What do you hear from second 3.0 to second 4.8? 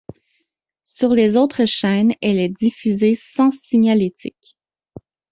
sans signalétique.